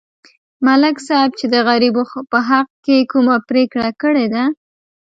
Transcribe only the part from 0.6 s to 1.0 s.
ملک